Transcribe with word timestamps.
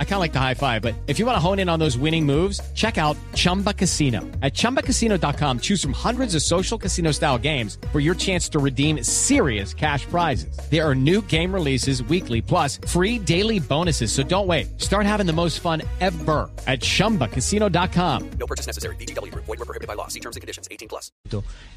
I 0.00 0.04
kind 0.04 0.14
of 0.14 0.20
like 0.20 0.32
the 0.32 0.40
high 0.40 0.54
five, 0.54 0.82
but 0.82 0.94
if 1.06 1.20
you 1.20 1.26
want 1.26 1.36
to 1.36 1.40
hone 1.40 1.60
in 1.60 1.68
on 1.68 1.78
those 1.78 1.96
winning 1.96 2.26
moves, 2.26 2.60
check 2.74 2.98
out 2.98 3.16
Chumba 3.34 3.72
Casino. 3.72 4.22
At 4.42 4.54
ChumbaCasino.com, 4.54 5.60
choose 5.60 5.80
from 5.80 5.92
hundreds 5.92 6.34
of 6.34 6.42
social 6.42 6.76
casino 6.76 7.12
style 7.12 7.38
games 7.38 7.78
for 7.92 8.00
your 8.00 8.16
chance 8.16 8.48
to 8.48 8.58
redeem 8.58 9.04
serious 9.04 9.72
cash 9.72 10.04
prizes. 10.06 10.58
There 10.68 10.84
are 10.84 10.96
new 10.96 11.22
game 11.22 11.54
releases 11.54 12.02
weekly, 12.02 12.42
plus 12.42 12.80
free 12.88 13.20
daily 13.20 13.60
bonuses. 13.60 14.10
So 14.10 14.24
don't 14.24 14.48
wait. 14.48 14.80
Start 14.80 15.06
having 15.06 15.26
the 15.26 15.32
most 15.32 15.60
fun 15.60 15.82
ever 16.00 16.50
at 16.66 16.80
ChumbaCasino.com. 16.80 18.30
No 18.40 18.46
purchase 18.46 18.66
necessary. 18.66 18.96
BGW. 18.96 19.32
Void 19.34 19.46
were 19.46 19.56
prohibited 19.58 19.86
by 19.86 19.94
law. 19.94 20.08
See 20.08 20.20
terms 20.20 20.34
and 20.34 20.40
conditions. 20.40 20.66
18 20.72 20.88
plus. 20.88 21.12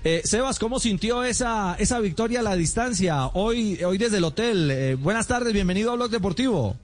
Eh, 0.04 0.22
Sebas, 0.26 0.58
¿cómo 0.58 0.80
sintió 0.80 1.24
esa, 1.24 1.76
esa 1.78 2.00
victoria 2.00 2.40
a 2.40 2.44
la 2.44 2.56
distancia 2.56 3.28
hoy, 3.34 3.84
hoy 3.84 3.98
desde 4.00 4.18
el 4.18 4.24
hotel? 4.24 4.72
Eh, 4.72 4.96
buenas 4.96 5.28
tardes, 5.28 5.54
bienvenido 5.54 5.92
a 5.92 5.96
Blog 5.96 6.10
Deportivo. 6.10 6.78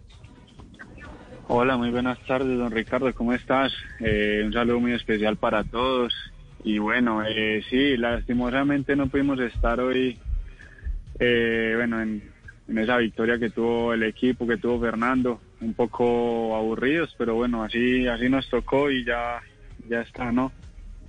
Hola, 1.49 1.77
muy 1.77 1.91
buenas 1.91 2.19
tardes, 2.25 2.57
don 2.57 2.71
Ricardo, 2.71 3.13
¿cómo 3.13 3.31
estás? 3.31 3.71
Eh, 4.01 4.41
un 4.45 4.51
saludo 4.51 4.81
muy 4.81 4.91
especial 4.91 5.37
para 5.37 5.63
todos. 5.63 6.13
Y 6.61 6.77
bueno, 6.77 7.23
eh, 7.25 7.63
sí, 7.69 7.95
lastimosamente 7.95 8.97
no 8.97 9.07
pudimos 9.07 9.39
estar 9.39 9.79
hoy, 9.79 10.19
eh, 11.19 11.71
bueno, 11.77 12.01
en, 12.01 12.21
esa 12.77 12.97
victoria 12.97 13.39
que 13.39 13.49
tuvo 13.49 13.93
el 13.93 14.03
equipo, 14.03 14.45
que 14.45 14.57
tuvo 14.57 14.81
Fernando, 14.81 15.39
un 15.61 15.73
poco 15.73 16.53
aburridos, 16.53 17.15
pero 17.17 17.35
bueno, 17.35 17.63
así, 17.63 18.05
así 18.07 18.27
nos 18.27 18.49
tocó 18.49 18.91
y 18.91 19.05
ya, 19.05 19.41
ya 19.87 20.01
está, 20.01 20.33
¿no? 20.33 20.51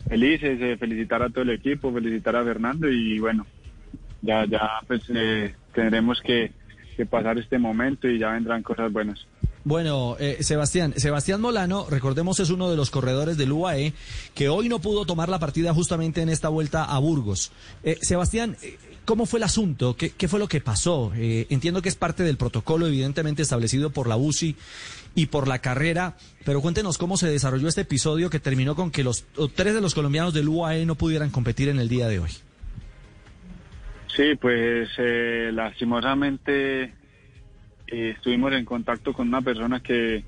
Felices, 0.08 0.78
felicitar 0.78 1.20
a 1.20 1.30
todo 1.30 1.42
el 1.42 1.50
equipo, 1.50 1.92
felicitar 1.92 2.36
a 2.36 2.44
Fernando 2.44 2.88
y 2.88 3.18
bueno, 3.18 3.44
ya, 4.22 4.44
ya, 4.44 4.70
pues 4.86 5.02
eh, 5.12 5.52
tendremos 5.74 6.20
que 6.22 6.52
pasar 7.10 7.38
este 7.38 7.58
momento 7.58 8.08
y 8.08 8.20
ya 8.20 8.30
vendrán 8.30 8.62
cosas 8.62 8.92
buenas. 8.92 9.26
Bueno, 9.64 10.16
eh, 10.18 10.38
Sebastián, 10.40 10.94
Sebastián 10.96 11.40
Molano, 11.40 11.86
recordemos, 11.90 12.40
es 12.40 12.50
uno 12.50 12.70
de 12.70 12.76
los 12.76 12.90
corredores 12.90 13.36
del 13.36 13.52
UAE 13.52 13.92
que 14.34 14.48
hoy 14.48 14.68
no 14.68 14.78
pudo 14.78 15.04
tomar 15.04 15.28
la 15.28 15.38
partida 15.38 15.74
justamente 15.74 16.22
en 16.22 16.28
esta 16.28 16.48
vuelta 16.48 16.84
a 16.84 16.98
Burgos. 16.98 17.52
Eh, 17.82 17.98
Sebastián, 18.00 18.56
eh, 18.62 18.78
¿cómo 19.04 19.26
fue 19.26 19.38
el 19.40 19.44
asunto? 19.44 19.96
¿Qué, 19.96 20.28
fue 20.28 20.38
lo 20.38 20.48
que 20.48 20.60
pasó? 20.60 21.12
Eh, 21.16 21.46
entiendo 21.50 21.82
que 21.82 21.88
es 21.88 21.96
parte 21.96 22.22
del 22.22 22.36
protocolo 22.36 22.86
evidentemente 22.86 23.42
establecido 23.42 23.90
por 23.90 24.06
la 24.08 24.16
UCI 24.16 24.54
y 25.14 25.26
por 25.26 25.48
la 25.48 25.58
carrera, 25.58 26.16
pero 26.44 26.60
cuéntenos 26.60 26.98
cómo 26.98 27.16
se 27.16 27.28
desarrolló 27.28 27.68
este 27.68 27.80
episodio 27.80 28.30
que 28.30 28.38
terminó 28.38 28.76
con 28.76 28.90
que 28.90 29.02
los 29.02 29.24
tres 29.54 29.74
de 29.74 29.80
los 29.80 29.94
colombianos 29.94 30.34
del 30.34 30.48
UAE 30.48 30.86
no 30.86 30.94
pudieran 30.94 31.30
competir 31.30 31.68
en 31.68 31.80
el 31.80 31.88
día 31.88 32.06
de 32.06 32.20
hoy. 32.20 32.30
Sí, 34.18 34.34
pues 34.40 34.90
eh, 34.98 35.50
lastimosamente 35.52 36.92
eh, 37.90 38.14
estuvimos 38.16 38.52
en 38.52 38.64
contacto 38.64 39.12
con 39.12 39.28
una 39.28 39.42
persona 39.42 39.80
que, 39.80 40.24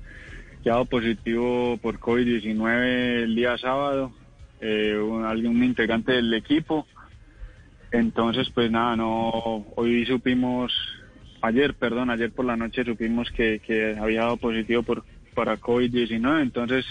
que 0.63 0.69
ha 0.69 0.73
dado 0.73 0.85
positivo 0.85 1.77
por 1.81 1.99
COVID-19 1.99 3.23
el 3.23 3.35
día 3.35 3.57
sábado, 3.57 4.11
eh, 4.59 4.97
un, 4.97 5.63
integrante 5.63 6.13
del 6.13 6.33
equipo. 6.33 6.87
Entonces, 7.91 8.49
pues 8.53 8.71
nada, 8.71 8.95
no, 8.95 9.65
hoy 9.75 10.05
supimos, 10.05 10.73
ayer, 11.41 11.73
perdón, 11.73 12.09
ayer 12.09 12.31
por 12.31 12.45
la 12.45 12.55
noche 12.55 12.85
supimos 12.85 13.29
que, 13.31 13.59
que 13.59 13.97
había 13.99 14.21
dado 14.21 14.37
positivo 14.37 14.83
por, 14.83 15.03
para 15.33 15.59
COVID-19. 15.59 16.41
Entonces, 16.41 16.85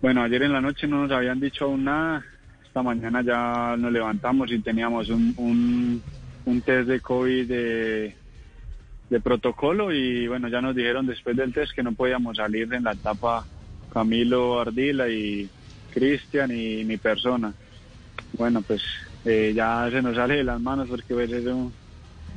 bueno, 0.00 0.22
ayer 0.22 0.42
en 0.42 0.52
la 0.52 0.60
noche 0.60 0.86
no 0.86 1.02
nos 1.02 1.12
habían 1.12 1.40
dicho 1.40 1.66
aún 1.66 1.84
nada. 1.84 2.24
Esta 2.64 2.82
mañana 2.82 3.22
ya 3.22 3.76
nos 3.76 3.92
levantamos 3.92 4.50
y 4.52 4.60
teníamos 4.60 5.10
un, 5.10 5.34
un, 5.36 6.02
un 6.46 6.60
test 6.62 6.88
de 6.88 7.00
COVID 7.00 7.48
de, 7.48 8.14
de 9.10 9.20
protocolo 9.20 9.92
y 9.92 10.28
bueno, 10.28 10.48
ya 10.48 10.62
nos 10.62 10.74
dijeron 10.74 11.06
después 11.06 11.36
del 11.36 11.52
test 11.52 11.72
que 11.74 11.82
no 11.82 11.92
podíamos 11.92 12.36
salir 12.36 12.72
en 12.72 12.84
la 12.84 12.92
etapa 12.92 13.44
Camilo 13.92 14.60
Ardila 14.60 15.08
y 15.08 15.50
Cristian 15.92 16.50
y 16.52 16.84
mi 16.84 16.96
persona. 16.96 17.52
Bueno, 18.38 18.62
pues 18.62 18.82
eh, 19.24 19.52
ya 19.54 19.88
se 19.90 20.00
nos 20.00 20.14
sale 20.14 20.36
de 20.36 20.44
las 20.44 20.60
manos 20.60 20.88
porque 20.88 21.12
pues, 21.12 21.30
es 21.32 21.44
un, 21.44 21.72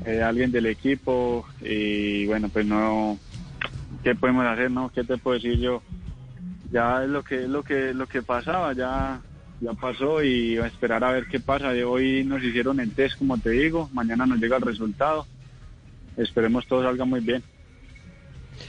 eh, 0.06 0.24
alguien 0.24 0.52
del 0.52 0.66
equipo 0.66 1.46
y 1.62 2.26
bueno, 2.26 2.50
pues 2.50 2.66
no, 2.66 3.20
¿qué 4.04 4.16
podemos 4.16 4.46
hacer? 4.48 4.72
no 4.72 4.92
¿Qué 4.92 5.04
te 5.04 5.18
puedo 5.18 5.36
decir 5.36 5.60
yo? 5.60 5.84
Ya 6.72 7.04
es 7.04 7.10
lo 7.10 7.24
que, 7.24 7.48
lo 7.48 7.62
que, 7.62 7.94
lo 7.94 8.08
que 8.08 8.24
pasaba, 8.24 8.74
ya, 8.74 9.22
ya 9.62 9.74
pasó 9.74 10.24
y 10.24 10.58
a 10.58 10.66
esperar 10.66 11.04
a 11.04 11.12
ver 11.12 11.28
qué 11.28 11.40
pasa. 11.40 11.70
Hoy 11.86 12.24
nos 12.24 12.44
hicieron 12.44 12.80
el 12.80 12.94
test, 12.94 13.20
como 13.20 13.38
te 13.38 13.52
digo, 13.52 13.92
mañana 13.94 14.26
nos 14.26 14.40
llega 14.40 14.58
el 14.58 14.64
resultado 14.64 15.28
esperemos 16.18 16.66
todo 16.68 16.84
salga 16.84 17.06
muy 17.06 17.20
bien. 17.20 17.44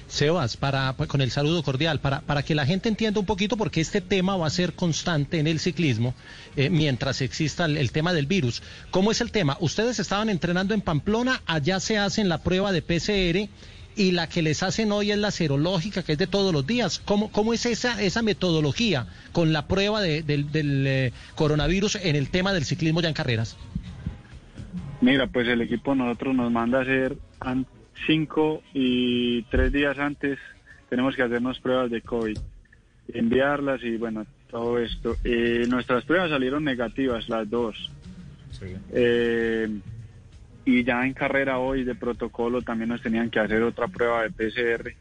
Sebas, 0.06 0.56
para, 0.56 0.94
pues, 0.96 1.08
con 1.08 1.20
el 1.20 1.30
saludo 1.30 1.62
cordial, 1.62 2.00
para, 2.00 2.20
para 2.20 2.42
que 2.42 2.54
la 2.54 2.66
gente 2.66 2.88
entienda 2.88 3.20
un 3.20 3.26
poquito, 3.26 3.56
porque 3.56 3.80
este 3.80 4.00
tema 4.00 4.36
va 4.36 4.46
a 4.46 4.50
ser 4.50 4.74
constante 4.74 5.38
en 5.38 5.46
el 5.46 5.60
ciclismo 5.60 6.14
eh, 6.56 6.70
mientras 6.70 7.20
exista 7.20 7.64
el, 7.66 7.92
tema 7.92 8.12
del 8.12 8.26
virus. 8.26 8.62
¿Cómo 8.90 9.10
es 9.10 9.20
el 9.20 9.30
tema? 9.30 9.56
Ustedes 9.60 9.98
estaban 9.98 10.28
entrenando 10.28 10.74
en 10.74 10.80
Pamplona, 10.80 11.42
allá 11.46 11.80
se 11.80 11.98
hacen 11.98 12.28
la 12.28 12.42
prueba 12.42 12.72
de 12.72 12.82
PCR 12.82 13.48
y 13.96 14.10
la 14.10 14.28
que 14.28 14.42
les 14.42 14.62
hacen 14.62 14.90
hoy 14.92 15.12
es 15.12 15.18
la 15.18 15.30
serológica, 15.30 16.02
que 16.02 16.12
es 16.12 16.18
de 16.18 16.26
todos 16.26 16.52
los 16.52 16.66
días. 16.66 17.00
¿Cómo, 17.04 17.30
cómo 17.30 17.54
es 17.54 17.64
esa, 17.66 18.02
esa 18.02 18.22
metodología 18.22 19.06
con 19.32 19.52
la 19.52 19.68
prueba 19.68 20.00
de, 20.00 20.22
del, 20.22 20.50
del 20.50 20.86
eh, 20.86 21.12
coronavirus 21.34 21.96
en 21.96 22.16
el 22.16 22.30
tema 22.30 22.52
del 22.52 22.64
ciclismo 22.64 23.00
ya 23.00 23.08
en 23.08 23.14
carreras? 23.14 23.56
Mira, 25.04 25.26
pues 25.26 25.46
el 25.48 25.60
equipo 25.60 25.94
nosotros 25.94 26.34
nos 26.34 26.50
manda 26.50 26.78
a 26.78 26.82
hacer 26.82 27.16
cinco 28.06 28.62
y 28.72 29.42
tres 29.44 29.70
días 29.70 29.98
antes 29.98 30.38
tenemos 30.88 31.14
que 31.14 31.22
hacernos 31.22 31.58
pruebas 31.60 31.90
de 31.90 32.00
COVID, 32.00 32.38
enviarlas 33.12 33.82
y 33.82 33.98
bueno, 33.98 34.24
todo 34.48 34.78
esto. 34.78 35.16
Eh, 35.24 35.66
nuestras 35.68 36.04
pruebas 36.04 36.30
salieron 36.30 36.64
negativas, 36.64 37.28
las 37.28 37.50
dos. 37.50 37.90
Sí. 38.50 38.66
Eh, 38.92 39.68
y 40.64 40.84
ya 40.84 41.04
en 41.04 41.12
carrera 41.12 41.58
hoy 41.58 41.84
de 41.84 41.94
protocolo 41.94 42.62
también 42.62 42.88
nos 42.88 43.02
tenían 43.02 43.28
que 43.28 43.40
hacer 43.40 43.62
otra 43.62 43.88
prueba 43.88 44.22
de 44.22 44.30
PCR. 44.30 44.94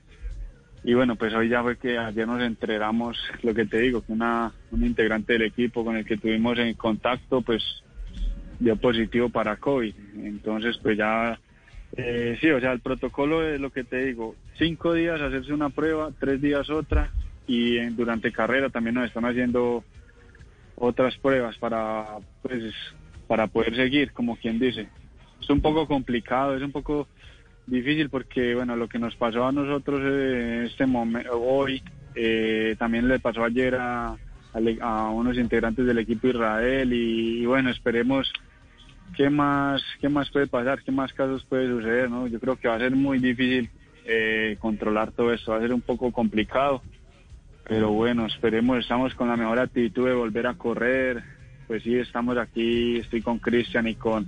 Y 0.84 0.94
bueno, 0.96 1.16
pues 1.16 1.34
hoy 1.34 1.48
ya 1.48 1.62
fue 1.62 1.78
que 1.78 1.98
ayer 1.98 2.28
nos 2.28 2.42
entregamos, 2.42 3.18
lo 3.42 3.54
que 3.54 3.66
te 3.66 3.78
digo, 3.78 4.02
que 4.02 4.12
una, 4.12 4.52
un 4.72 4.84
integrante 4.84 5.34
del 5.34 5.44
equipo 5.44 5.86
con 5.86 5.96
el 5.96 6.06
que 6.06 6.18
tuvimos 6.18 6.60
en 6.60 6.74
contacto, 6.74 7.42
pues 7.42 7.64
dio 8.60 8.76
positivo 8.76 9.30
para 9.30 9.58
COVID. 9.58 9.94
Entonces, 10.24 10.78
pues 10.82 10.98
ya, 10.98 11.40
eh, 11.96 12.38
sí, 12.42 12.50
o 12.50 12.60
sea, 12.60 12.72
el 12.72 12.80
protocolo 12.80 13.48
es 13.48 13.60
lo 13.60 13.72
que 13.72 13.84
te 13.84 14.06
digo, 14.06 14.36
cinco 14.58 14.94
días 14.94 15.22
hacerse 15.22 15.54
una 15.54 15.70
prueba, 15.70 16.12
tres 16.20 16.42
días 16.42 16.70
otra, 16.70 17.12
y 17.48 17.78
en, 17.78 17.96
durante 17.96 18.32
carrera 18.32 18.70
también 18.70 18.96
nos 18.96 19.06
están 19.06 19.26
haciendo 19.26 19.84
otras 20.76 21.16
pruebas 21.18 21.58
para, 21.58 22.06
pues, 22.42 22.74
para 23.28 23.48
poder 23.48 23.76
seguir, 23.76 24.12
como 24.12 24.36
quien 24.38 24.60
dice. 24.60 24.88
Es 25.42 25.50
un 25.50 25.62
poco 25.62 25.88
complicado, 25.88 26.56
es 26.56 26.64
un 26.64 26.72
poco 26.72 27.08
difícil 27.68 28.10
porque, 28.10 28.56
bueno, 28.56 28.76
lo 28.76 28.88
que 28.88 29.00
nos 29.00 29.16
pasó 29.16 29.46
a 29.46 29.52
nosotros 29.52 30.02
en 30.02 30.66
este 30.66 30.86
momento, 30.86 31.42
hoy, 31.42 31.82
eh, 32.16 32.76
también 32.78 33.08
le 33.08 33.20
pasó 33.20 33.44
ayer 33.44 33.76
a, 33.76 34.16
a, 34.82 35.10
unos 35.10 35.38
integrantes 35.38 35.86
del 35.86 36.00
equipo 36.00 36.28
Israel 36.28 36.94
y, 36.94 37.42
y 37.42 37.46
bueno, 37.46 37.70
esperemos 37.70 38.32
qué 39.16 39.30
más, 39.30 39.84
qué 40.00 40.10
más 40.10 40.30
puede 40.30 40.48
pasar, 40.48 40.82
qué 40.84 40.92
más 40.92 41.14
casos 41.14 41.46
puede 41.46 41.68
suceder, 41.68 42.10
¿no? 42.10 42.28
Yo 42.28 42.40
creo 42.40 42.56
que 42.56 42.68
va 42.68 42.76
a 42.76 42.80
ser 42.80 42.96
muy 42.96 43.20
difícil 43.20 43.70
eh, 44.06 44.58
controlar 44.60 45.12
todo 45.12 45.32
esto, 45.32 45.52
va 45.52 45.58
a 45.58 45.62
ser 45.62 45.74
un 45.74 45.82
poco 45.82 46.12
complicado, 46.12 46.82
pero 47.68 47.92
bueno, 47.92 48.26
esperemos, 48.26 48.80
estamos 48.80 49.14
con 49.16 49.30
la 49.30 49.38
mejor 49.38 49.60
actitud 49.60 50.08
de 50.08 50.14
volver 50.14 50.48
a 50.48 50.56
correr, 50.56 51.24
pues 51.68 51.84
sí, 51.84 51.96
estamos 51.96 52.38
aquí, 52.38 52.98
estoy 52.98 53.22
con 53.22 53.40
Cristian 53.40 53.88
y 53.88 53.96
con, 53.96 54.28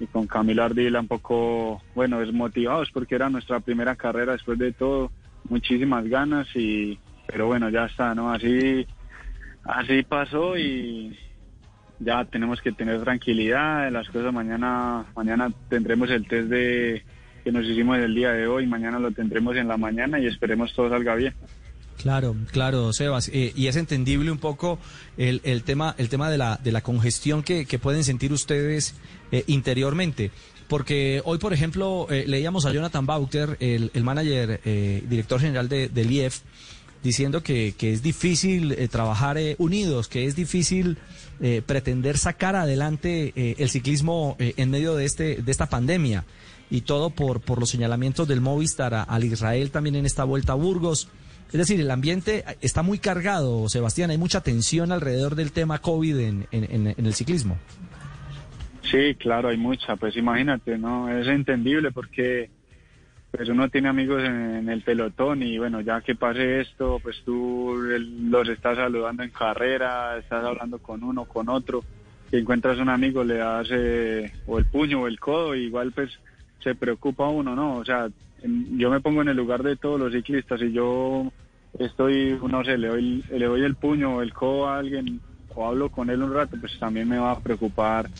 y 0.00 0.06
con 0.06 0.26
Camilo 0.26 0.64
Ardila 0.64 1.00
un 1.00 1.08
poco, 1.08 1.82
bueno, 1.94 2.20
desmotivados 2.20 2.90
porque 2.90 3.14
era 3.14 3.30
nuestra 3.30 3.60
primera 3.60 3.94
carrera 3.96 4.32
después 4.32 4.58
de 4.58 4.72
todo, 4.72 5.12
muchísimas 5.48 6.04
ganas 6.08 6.48
y, 6.56 6.98
pero 7.26 7.46
bueno, 7.46 7.68
ya 7.68 7.86
está, 7.86 8.14
¿no? 8.14 8.32
Así, 8.32 8.86
así 9.64 10.02
pasó 10.02 10.56
y 10.56 11.16
ya 11.98 12.24
tenemos 12.24 12.60
que 12.60 12.72
tener 12.72 13.02
tranquilidad 13.02 13.86
en 13.86 13.94
las 13.94 14.08
cosas. 14.08 14.32
Mañana, 14.32 15.06
mañana 15.14 15.52
tendremos 15.68 16.10
el 16.10 16.26
test 16.26 16.48
de 16.48 17.02
que 17.44 17.52
nos 17.52 17.64
hicimos 17.64 17.98
el 17.98 18.14
día 18.14 18.32
de 18.32 18.46
hoy, 18.46 18.66
mañana 18.66 18.98
lo 18.98 19.10
tendremos 19.10 19.56
en 19.56 19.68
la 19.68 19.76
mañana 19.76 20.20
y 20.20 20.26
esperemos 20.26 20.72
todo 20.74 20.88
salga 20.88 21.14
bien. 21.14 21.34
Claro, 21.98 22.34
claro, 22.50 22.92
Sebas, 22.92 23.28
eh, 23.28 23.52
y 23.54 23.66
es 23.68 23.76
entendible 23.76 24.30
un 24.30 24.38
poco 24.38 24.78
el, 25.16 25.40
el, 25.44 25.62
tema, 25.62 25.94
el 25.98 26.08
tema 26.08 26.30
de 26.30 26.38
la, 26.38 26.58
de 26.62 26.72
la 26.72 26.80
congestión 26.80 27.42
que, 27.42 27.66
que 27.66 27.78
pueden 27.78 28.02
sentir 28.02 28.32
ustedes 28.32 28.96
eh, 29.30 29.44
interiormente. 29.46 30.30
Porque 30.68 31.20
hoy, 31.24 31.38
por 31.38 31.52
ejemplo, 31.52 32.06
eh, 32.10 32.24
leíamos 32.26 32.64
a 32.64 32.72
Jonathan 32.72 33.06
Bauter, 33.06 33.56
el, 33.60 33.90
el 33.92 34.04
manager, 34.04 34.60
director 35.06 35.38
general 35.38 35.68
de, 35.68 35.88
del 35.88 36.10
IEF, 36.10 36.40
diciendo 37.02 37.42
que, 37.42 37.74
que 37.76 37.92
es 37.92 38.02
difícil 38.02 38.72
eh, 38.72 38.88
trabajar 38.88 39.38
eh, 39.38 39.56
unidos, 39.58 40.08
que 40.08 40.26
es 40.26 40.36
difícil 40.36 40.98
eh, 41.40 41.62
pretender 41.64 42.18
sacar 42.18 42.54
adelante 42.56 43.32
eh, 43.34 43.56
el 43.58 43.68
ciclismo 43.70 44.36
eh, 44.38 44.54
en 44.56 44.70
medio 44.70 44.94
de, 44.94 45.04
este, 45.04 45.42
de 45.42 45.50
esta 45.52 45.66
pandemia. 45.68 46.24
Y 46.70 46.82
todo 46.82 47.10
por, 47.10 47.40
por 47.40 47.58
los 47.60 47.68
señalamientos 47.70 48.26
del 48.28 48.40
Movistar 48.40 48.94
al 49.06 49.24
Israel 49.24 49.70
también 49.70 49.96
en 49.96 50.06
esta 50.06 50.24
vuelta 50.24 50.52
a 50.52 50.56
Burgos. 50.56 51.08
Es 51.48 51.58
decir, 51.58 51.78
el 51.80 51.90
ambiente 51.90 52.44
está 52.62 52.82
muy 52.82 52.98
cargado, 52.98 53.68
Sebastián, 53.68 54.10
hay 54.10 54.16
mucha 54.16 54.40
tensión 54.40 54.90
alrededor 54.90 55.34
del 55.34 55.52
tema 55.52 55.80
COVID 55.80 56.18
en- 56.18 56.46
en 56.50 57.06
el 57.06 57.14
ciclismo. 57.14 57.58
Sí, 58.90 59.14
claro, 59.18 59.48
hay 59.50 59.56
mucha. 59.56 59.96
Pues 59.96 60.16
imagínate, 60.16 60.78
¿no? 60.78 61.08
Es 61.08 61.26
entendible 61.28 61.92
porque 61.92 62.50
pues 63.32 63.48
uno 63.48 63.70
tiene 63.70 63.88
amigos 63.88 64.22
en, 64.22 64.68
el 64.68 64.82
pelotón 64.82 65.42
y 65.42 65.56
bueno, 65.58 65.80
ya 65.80 66.02
que 66.02 66.14
pase 66.14 66.60
esto, 66.60 67.00
pues 67.02 67.16
tú 67.24 67.74
los 67.74 68.46
estás 68.48 68.76
saludando 68.76 69.22
en 69.22 69.30
carrera, 69.30 70.18
estás 70.18 70.44
hablando 70.44 70.78
con 70.78 71.02
uno, 71.02 71.24
con 71.24 71.48
otro, 71.48 71.82
y 72.30 72.36
encuentras 72.36 72.78
un 72.78 72.90
amigo, 72.90 73.24
le 73.24 73.38
das 73.38 73.68
eh, 73.70 74.30
o 74.46 74.58
el 74.58 74.66
puño 74.66 75.00
o 75.00 75.06
el 75.06 75.18
codo, 75.18 75.54
y 75.54 75.64
igual 75.64 75.92
pues 75.92 76.10
se 76.62 76.74
preocupa 76.74 77.26
uno, 77.28 77.56
¿no? 77.56 77.78
O 77.78 77.84
sea, 77.86 78.10
yo 78.42 78.90
me 78.90 79.00
pongo 79.00 79.22
en 79.22 79.28
el 79.28 79.36
lugar 79.36 79.62
de 79.62 79.76
todos 79.76 79.98
los 79.98 80.12
ciclistas 80.12 80.60
y 80.60 80.70
yo 80.72 81.32
estoy, 81.78 82.38
no 82.46 82.62
sé, 82.64 82.76
le 82.76 82.88
doy, 82.88 83.24
le 83.30 83.46
doy 83.46 83.62
el 83.62 83.76
puño 83.76 84.16
o 84.16 84.22
el 84.22 84.34
codo 84.34 84.68
a 84.68 84.78
alguien 84.78 85.22
o 85.54 85.66
hablo 85.66 85.88
con 85.88 86.10
él 86.10 86.22
un 86.22 86.34
rato, 86.34 86.58
pues 86.60 86.78
también 86.78 87.08
me 87.08 87.18
va 87.18 87.32
a 87.32 87.40
preocupar. 87.40 88.10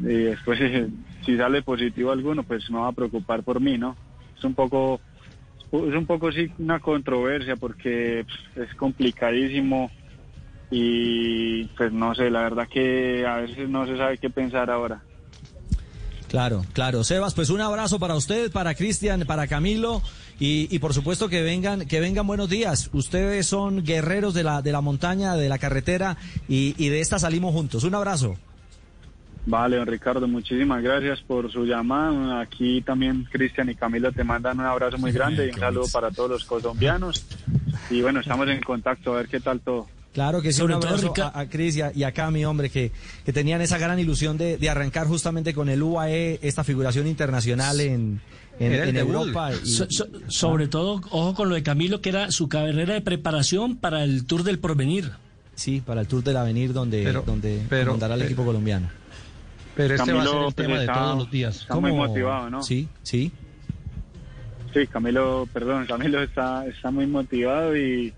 Y 0.00 0.04
después 0.04 0.58
si 1.26 1.36
sale 1.36 1.60
positivo 1.60 2.12
alguno 2.12 2.44
pues 2.44 2.70
me 2.70 2.78
va 2.78 2.88
a 2.88 2.92
preocupar 2.92 3.42
por 3.42 3.60
mí 3.60 3.76
no 3.76 3.96
es 4.38 4.44
un 4.44 4.54
poco 4.54 5.00
es 5.72 5.94
un 5.94 6.06
poco 6.06 6.32
sí 6.32 6.50
una 6.58 6.80
controversia 6.80 7.56
porque 7.56 8.24
pues, 8.54 8.68
es 8.68 8.74
complicadísimo 8.76 9.90
y 10.70 11.64
pues 11.76 11.92
no 11.92 12.14
sé 12.14 12.30
la 12.30 12.42
verdad 12.42 12.68
que 12.68 13.26
a 13.26 13.36
veces 13.36 13.68
no 13.68 13.86
se 13.86 13.96
sabe 13.96 14.18
qué 14.18 14.30
pensar 14.30 14.70
ahora 14.70 15.02
Claro, 16.28 16.64
claro. 16.74 17.04
Sebas, 17.04 17.32
pues 17.32 17.48
un 17.48 17.62
abrazo 17.62 17.98
para 17.98 18.14
usted, 18.14 18.52
para 18.52 18.74
Cristian, 18.74 19.24
para 19.26 19.46
Camilo 19.46 20.02
y, 20.38 20.68
y 20.74 20.78
por 20.78 20.92
supuesto 20.92 21.28
que 21.28 21.42
vengan, 21.42 21.86
que 21.86 22.00
vengan 22.00 22.26
buenos 22.26 22.50
días. 22.50 22.90
Ustedes 22.92 23.46
son 23.46 23.82
guerreros 23.82 24.34
de 24.34 24.44
la, 24.44 24.60
de 24.60 24.70
la 24.70 24.82
montaña, 24.82 25.36
de 25.36 25.48
la 25.48 25.58
carretera 25.58 26.18
y, 26.46 26.74
y 26.76 26.90
de 26.90 27.00
esta 27.00 27.18
salimos 27.18 27.54
juntos. 27.54 27.82
Un 27.84 27.94
abrazo. 27.94 28.36
Vale, 29.50 29.76
don 29.76 29.86
Ricardo, 29.86 30.28
muchísimas 30.28 30.82
gracias 30.82 31.20
por 31.22 31.50
su 31.50 31.64
llamada. 31.64 32.40
Aquí 32.42 32.82
también 32.82 33.26
Cristian 33.32 33.70
y 33.70 33.74
Camilo 33.74 34.12
te 34.12 34.22
mandan 34.22 34.60
un 34.60 34.66
abrazo 34.66 34.98
muy 34.98 35.10
grande 35.10 35.46
y 35.46 35.50
un 35.54 35.58
saludo 35.58 35.86
para 35.90 36.10
todos 36.10 36.28
los 36.30 36.44
colombianos. 36.44 37.24
Y 37.88 38.02
bueno, 38.02 38.20
estamos 38.20 38.46
en 38.48 38.60
contacto 38.60 39.14
a 39.14 39.16
ver 39.16 39.28
qué 39.28 39.40
tal 39.40 39.60
todo. 39.60 39.86
Claro 40.12 40.42
que 40.42 40.52
sí, 40.52 40.58
Sobre 40.58 40.74
un 40.74 40.80
todo, 40.80 40.90
abrazo 40.90 41.08
Rica- 41.08 41.32
a, 41.34 41.40
a 41.40 41.48
Cris 41.48 41.76
y 41.76 41.80
a, 41.80 41.92
y 41.94 42.02
a 42.02 42.12
Cami, 42.12 42.44
hombre, 42.44 42.68
que, 42.68 42.92
que 43.24 43.32
tenían 43.32 43.62
esa 43.62 43.78
gran 43.78 43.98
ilusión 43.98 44.36
de, 44.36 44.58
de 44.58 44.68
arrancar 44.68 45.06
justamente 45.06 45.54
con 45.54 45.70
el 45.70 45.82
UAE, 45.82 46.40
esta 46.42 46.62
figuración 46.62 47.06
internacional 47.06 47.80
en, 47.80 48.20
en, 48.58 48.72
en. 48.74 48.96
Europa. 48.96 49.50
y- 49.52 49.66
So- 49.66 49.86
so- 49.88 50.08
sobre 50.26 50.68
todo, 50.68 51.00
ojo 51.10 51.34
con 51.34 51.48
lo 51.48 51.54
de 51.54 51.62
Camilo, 51.62 52.02
que 52.02 52.10
era 52.10 52.30
su 52.32 52.48
carrera 52.50 52.92
de 52.94 53.00
preparación 53.00 53.76
para 53.76 54.04
el 54.04 54.26
Tour 54.26 54.42
del 54.42 54.58
Porvenir. 54.58 55.12
sí, 55.54 55.80
para 55.84 56.02
el 56.02 56.06
Tour 56.06 56.22
del 56.22 56.36
Avenir, 56.36 56.74
donde, 56.74 57.02
Pero- 57.02 57.22
donde 57.22 57.62
pero- 57.70 57.86
comandará 57.92 58.14
el 58.14 58.20
pero- 58.20 58.28
equipo 58.28 58.44
colombiano. 58.44 58.90
Pero 59.78 59.94
este 59.94 60.12
va 60.12 60.22
a 60.22 60.26
ser 60.26 60.34
el 60.36 60.42
pues, 60.42 60.54
tema 60.56 60.74
de 60.78 60.80
está- 60.86 60.92
todos 60.94 61.18
los 61.18 61.30
días. 61.30 61.56
Está 61.60 61.76
muy 61.76 61.92
motivado, 61.92 62.50
¿no? 62.50 62.62
Sí, 62.62 62.88
sí. 63.04 63.30
Sí, 64.74 64.86
Camilo, 64.88 65.48
perdón, 65.52 65.86
Camilo 65.86 66.20
está, 66.22 66.66
está 66.66 66.90
muy 66.90 67.06
motivado 67.06 67.76
y 67.76 68.12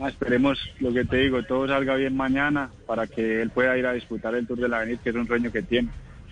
ah, 0.00 0.08
esperemos 0.08 0.58
lo 0.80 0.92
que 0.92 1.04
te 1.06 1.16
digo, 1.16 1.42
todo 1.42 1.66
salga 1.66 1.94
bien 1.96 2.14
mañana 2.16 2.70
para 2.86 3.06
que 3.06 3.40
él 3.42 3.50
pueda 3.50 3.76
ir 3.78 3.86
a 3.86 3.92
disputar 3.94 4.34
el 4.34 4.46
Tour 4.46 4.58
de 4.60 4.68
la 4.68 4.76
Avenida, 4.78 5.00
que 5.02 5.10
es 5.10 5.16
un 5.16 5.26
sueño 5.26 5.50
que 5.50 5.62
tiene. 5.62 5.88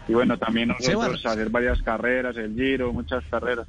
Y 0.06 0.12
bueno, 0.12 0.36
también 0.38 0.68
nosotros 0.68 1.24
hacer 1.26 1.48
varias 1.48 1.82
carreras, 1.82 2.36
el 2.36 2.54
Giro, 2.54 2.92
muchas 2.92 3.24
carreras. 3.30 3.66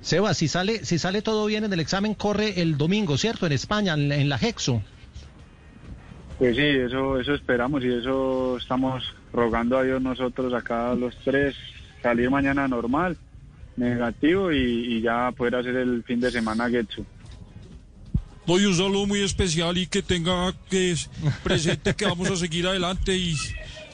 Seba, 0.00 0.32
si 0.34 0.46
sale, 0.48 0.84
si 0.84 0.98
sale 0.98 1.20
todo 1.20 1.46
bien 1.46 1.64
en 1.64 1.72
el 1.72 1.80
examen, 1.80 2.14
corre 2.14 2.60
el 2.62 2.78
domingo, 2.78 3.18
¿cierto? 3.18 3.44
En 3.46 3.52
España, 3.52 3.94
en, 3.94 4.08
la- 4.08 4.16
en 4.16 4.28
la 4.28 4.36
Hexo. 4.36 4.82
Pues 6.38 6.56
sí, 6.56 6.62
eso, 6.62 7.18
eso 7.18 7.34
esperamos 7.34 7.82
y 7.82 7.92
eso 7.92 8.58
estamos 8.58 9.02
rogando 9.32 9.78
a 9.78 9.82
Dios 9.82 10.02
nosotros 10.02 10.52
acá 10.52 10.94
los 10.94 11.14
tres, 11.24 11.54
salir 12.02 12.30
mañana 12.30 12.68
normal, 12.68 13.16
negativo 13.76 14.52
y, 14.52 14.96
y 14.96 15.00
ya 15.00 15.32
poder 15.32 15.56
hacer 15.56 15.76
el 15.76 16.04
fin 16.04 16.20
de 16.20 16.30
semana 16.30 16.68
Getsu. 16.68 17.04
doy 18.46 18.66
un 18.66 18.74
saludo 18.74 19.06
muy 19.06 19.22
especial 19.22 19.76
y 19.78 19.86
que 19.86 20.02
tenga 20.02 20.52
que 20.70 20.92
es 20.92 21.08
presente 21.42 21.94
que 21.94 22.04
vamos 22.04 22.30
a 22.30 22.36
seguir 22.36 22.66
adelante 22.66 23.16
y 23.16 23.34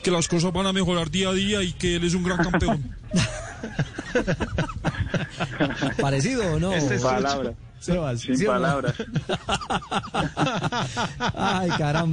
que 0.03 0.11
las 0.11 0.27
cosas 0.27 0.53
van 0.53 0.67
a 0.67 0.73
mejorar 0.73 1.11
día 1.11 1.29
a 1.29 1.33
día 1.33 1.63
y 1.63 1.73
que 1.73 1.95
él 1.97 2.05
es 2.05 2.15
un 2.15 2.25
gran 2.25 2.39
campeón. 2.39 2.97
¿Parecido 6.01 6.55
o 6.55 6.59
no? 6.59 6.73
Este 6.73 6.97
es 6.97 7.03
Palabras, 7.03 7.55
Sebas, 7.81 8.21
sin 8.21 8.37
¿sí 8.37 8.47
o 8.47 8.49
no? 8.49 8.55
palabras. 8.61 8.95
Ay, 11.35 11.71
caramba. 11.79 12.13